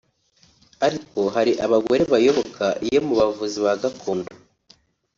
ariko 0.85 1.19
hari 1.35 1.51
abagore 1.65 2.01
bayoboka 2.13 2.65
iyo 2.87 2.99
mu 3.05 3.13
bavuzi 3.19 3.57
ba 3.65 3.73
gakondo 3.81 4.29